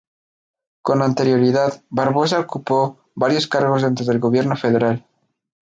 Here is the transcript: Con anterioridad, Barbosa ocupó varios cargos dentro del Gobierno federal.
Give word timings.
Con 0.81 1.03
anterioridad, 1.03 1.83
Barbosa 1.91 2.39
ocupó 2.39 2.97
varios 3.13 3.45
cargos 3.45 3.83
dentro 3.83 4.03
del 4.03 4.17
Gobierno 4.17 4.55
federal. 4.55 5.05